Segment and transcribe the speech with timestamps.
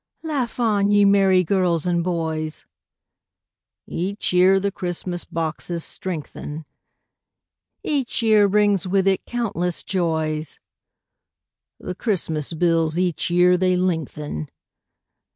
[0.27, 2.65] _)Laugh on, ye merry girls and boys!
[3.85, 6.65] (Each year the Christmas boxes strengthen,)
[7.83, 10.57] Each year brings with it countless joys;
[11.79, 14.49] (_The Christmas bills each year they lengthen.